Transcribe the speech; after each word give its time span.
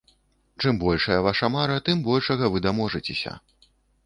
Чым 0.61 0.79
большая 0.83 1.19
ваша 1.27 1.49
мара, 1.57 1.75
тым 1.91 2.01
большага 2.09 2.51
вы 2.55 2.63
даможацеся. 2.69 3.37